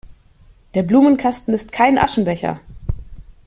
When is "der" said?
0.73-0.81